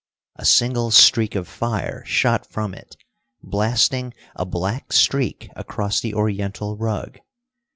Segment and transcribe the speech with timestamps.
[0.35, 2.97] A single streak of fire shot from it,
[3.43, 7.19] blasting a black streak across the Oriental rug.